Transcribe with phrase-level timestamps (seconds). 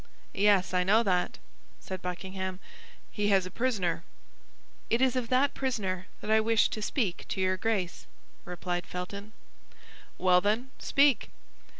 [0.33, 1.37] "Yes, I know that,"
[1.79, 2.59] said Buckingham;
[3.11, 4.03] "he has a prisoner."
[4.89, 8.07] "It is of that prisoner that I wish to speak to your Grace,"
[8.43, 9.31] replied Felton.
[10.17, 11.29] "Well, then, speak!"